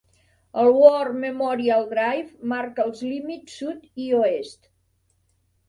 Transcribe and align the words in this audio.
El 0.61 0.69
War 0.77 1.11
Memorial 1.23 1.85
Drive 1.91 2.49
marca 2.55 2.87
els 2.87 3.05
límits 3.13 3.61
sud 3.63 3.87
i 4.07 4.11
oest. 4.25 4.61